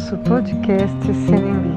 [0.00, 0.96] nosso podcast
[1.26, 1.76] CNB.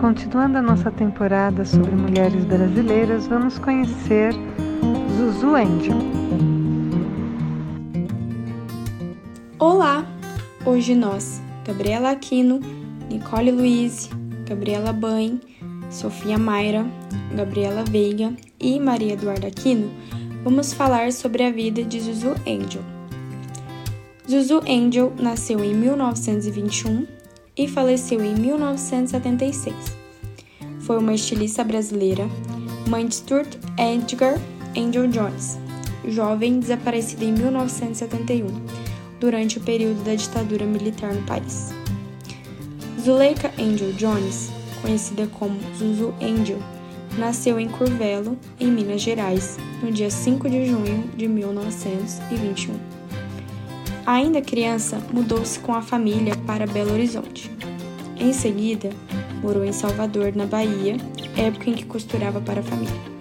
[0.00, 4.32] Continuando a nossa temporada sobre mulheres brasileiras, vamos conhecer
[5.14, 5.98] Zuzu Angel.
[9.58, 10.06] Olá!
[10.64, 12.58] Hoje nós, Gabriela Aquino,
[13.10, 14.08] Nicole Luiz,
[14.48, 15.38] Gabriela Bain,
[15.90, 16.86] Sofia Mayra,
[17.36, 19.90] Gabriela Veiga e Maria Eduarda Aquino,
[20.42, 22.82] vamos falar sobre a vida de Zuzu Angel.
[24.26, 27.15] Zuzu Angel nasceu em 1921
[27.56, 29.74] e faleceu em 1976.
[30.80, 32.28] Foi uma estilista brasileira,
[32.88, 34.38] mãe de Stuart Edgar
[34.76, 35.58] Angel Jones,
[36.06, 38.46] jovem desaparecida em 1971,
[39.18, 41.72] durante o período da ditadura militar no país.
[43.00, 44.50] Zuleika Angel Jones,
[44.82, 46.58] conhecida como Zuzu Angel,
[47.18, 52.74] nasceu em Curvelo, em Minas Gerais, no dia 5 de junho de 1921.
[54.06, 57.50] Ainda criança, mudou-se com a família para Belo Horizonte.
[58.18, 58.88] Em seguida,
[59.42, 60.96] morou em Salvador, na Bahia,
[61.36, 63.16] época em que costurava para a família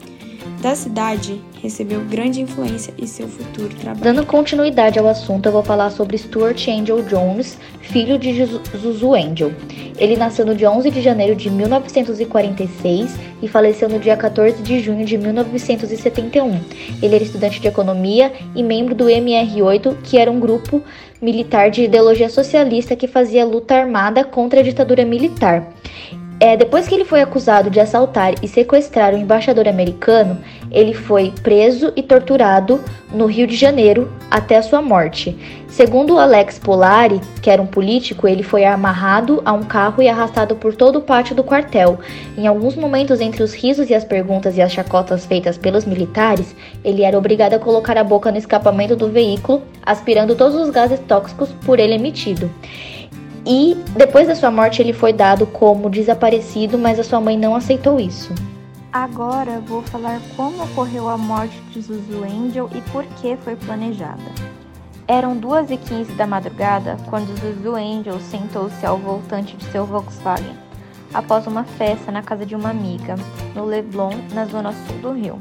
[0.65, 4.03] da cidade recebeu grande influência em seu futuro trabalho.
[4.03, 8.33] Dando continuidade ao assunto, eu vou falar sobre Stuart Angel Jones, filho de
[8.75, 9.53] Zuzu Angel.
[9.97, 14.79] Ele nasceu no dia 11 de janeiro de 1946 e faleceu no dia 14 de
[14.79, 16.59] junho de 1971.
[17.01, 20.83] Ele era estudante de economia e membro do MR8, que era um grupo
[21.21, 25.71] militar de ideologia socialista que fazia luta armada contra a ditadura militar.
[26.37, 30.37] É, depois que ele foi acusado de assaltar e sequestrar o embaixador americano,
[30.69, 32.81] ele foi preso e torturado
[33.13, 35.63] no Rio de Janeiro até a sua morte.
[35.69, 40.57] Segundo Alex Polari, que era um político, ele foi amarrado a um carro e arrastado
[40.57, 41.99] por todo o pátio do quartel.
[42.37, 46.53] Em alguns momentos, entre os risos e as perguntas e as chacotas feitas pelos militares,
[46.83, 50.99] ele era obrigado a colocar a boca no escapamento do veículo, aspirando todos os gases
[51.07, 52.49] tóxicos por ele emitido.
[53.45, 57.55] E depois da sua morte ele foi dado como desaparecido, mas a sua mãe não
[57.55, 58.33] aceitou isso.
[58.91, 64.23] Agora vou falar como ocorreu a morte de Zuzu Angel e por que foi planejada.
[65.07, 70.55] Eram 2h15 da madrugada quando Zuzu Angel sentou-se ao voltante de seu Volkswagen,
[71.13, 73.15] após uma festa na casa de uma amiga,
[73.53, 75.37] no Leblon, na zona sul do Rio.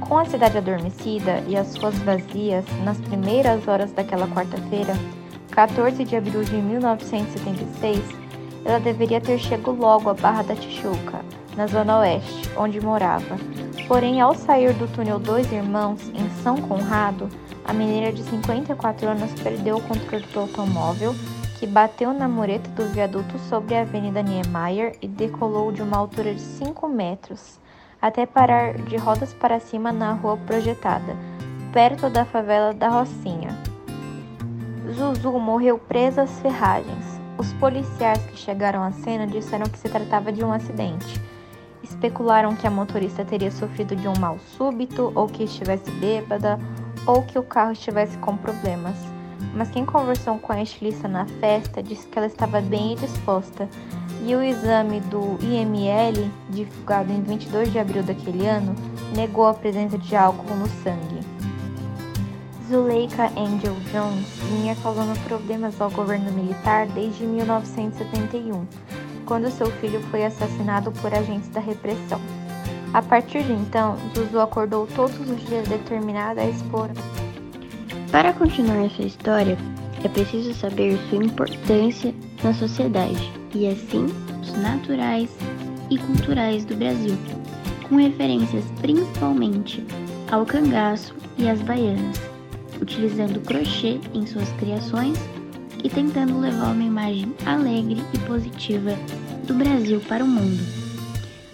[0.00, 4.94] Com a cidade adormecida e as ruas vazias, nas primeiras horas daquela quarta-feira,
[5.52, 8.00] 14 de abril de 1976,
[8.64, 11.20] ela deveria ter chegado logo à Barra da Tijuca,
[11.54, 13.36] na zona oeste, onde morava.
[13.86, 17.28] Porém, ao sair do túnel Dois Irmãos, em São Conrado,
[17.66, 21.14] a mineira de 54 anos perdeu o controle do automóvel,
[21.58, 26.34] que bateu na mureta do viaduto sobre a Avenida Niemeyer e decolou de uma altura
[26.34, 27.60] de 5 metros,
[28.00, 31.14] até parar de rodas para cima na rua projetada,
[31.72, 33.71] perto da favela da Rocinha.
[34.90, 37.20] Zuzu morreu presa às ferragens.
[37.38, 41.20] Os policiais que chegaram à cena disseram que se tratava de um acidente.
[41.82, 46.58] Especularam que a motorista teria sofrido de um mal súbito, ou que estivesse bêbada,
[47.06, 48.96] ou que o carro estivesse com problemas.
[49.54, 53.68] Mas quem conversou com a estilista na festa disse que ela estava bem disposta,
[54.24, 58.74] e o exame do IML, divulgado em 22 de abril daquele ano,
[59.16, 61.31] negou a presença de álcool no sangue.
[62.72, 68.66] Zuleika Angel Jones vinha causando problemas ao governo militar desde 1971,
[69.26, 72.18] quando seu filho foi assassinado por agentes da repressão.
[72.94, 76.88] A partir de então, Zuzu acordou todos os dias determinada a expor.
[78.10, 79.58] Para continuar essa história,
[80.02, 84.06] é preciso saber sua importância na sociedade e assim
[84.40, 85.28] os naturais
[85.90, 87.18] e culturais do Brasil,
[87.86, 89.86] com referências principalmente
[90.30, 92.31] ao cangaço e às baianas
[92.82, 95.16] utilizando crochê em suas criações
[95.82, 98.92] e tentando levar uma imagem alegre e positiva
[99.46, 100.60] do Brasil para o mundo.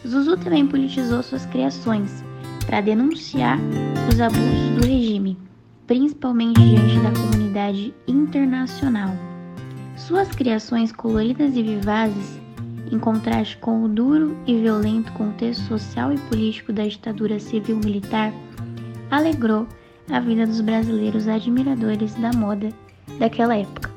[0.07, 2.25] Zuzu também politizou suas criações
[2.67, 3.59] para denunciar
[4.11, 5.39] os abusos do regime,
[5.87, 9.15] principalmente diante da comunidade internacional.
[9.97, 12.41] Suas criações coloridas e vivazes,
[12.91, 18.33] em contraste com o duro e violento contexto social e político da ditadura civil-militar,
[19.11, 19.67] alegrou
[20.11, 22.69] a vida dos brasileiros admiradores da moda
[23.19, 23.91] daquela época.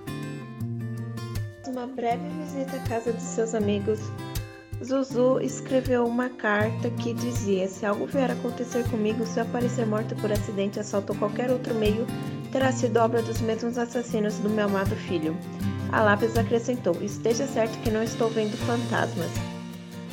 [1.68, 4.00] Uma breve visita à casa de seus amigos,
[4.84, 9.86] Zuzu escreveu uma carta que dizia: Se algo vier a acontecer comigo, se eu aparecer
[9.86, 12.06] morta por acidente, assalto ou qualquer outro meio,
[12.52, 15.38] terá sido obra dos mesmos assassinos do meu amado filho.
[15.92, 19.30] A lápis acrescentou: Esteja certo que não estou vendo fantasmas.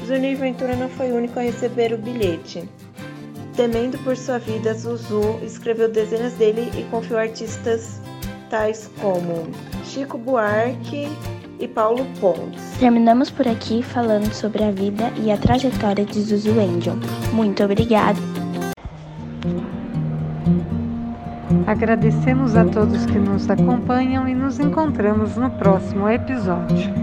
[0.05, 2.69] Zunir Ventura não foi o único a receber o bilhete.
[3.58, 8.00] Temendo por sua vida, Zuzu escreveu dezenas dele e confiou a artistas
[8.49, 9.50] tais como
[9.84, 11.08] Chico Buarque,
[11.58, 12.62] e Paulo Pontes.
[12.78, 16.94] Terminamos por aqui falando sobre a vida e a trajetória de Zuzu Angel.
[17.32, 18.16] Muito obrigada.
[21.66, 26.94] Agradecemos a todos que nos acompanham e nos encontramos no próximo episódio.